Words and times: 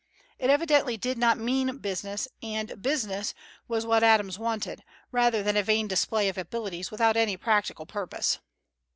It 0.39 0.49
evidently 0.49 0.97
did 0.97 1.19
not 1.19 1.37
"mean 1.37 1.77
business," 1.77 2.27
and 2.41 2.81
"business" 2.81 3.35
was 3.67 3.85
what 3.85 4.01
Adams 4.01 4.39
wanted, 4.39 4.83
rather 5.11 5.43
than 5.43 5.55
a 5.55 5.61
vain 5.61 5.87
display 5.87 6.27
of 6.27 6.39
abilities 6.39 6.89
without 6.89 7.15
any 7.15 7.37
practical 7.37 7.85
purpose. 7.85 8.39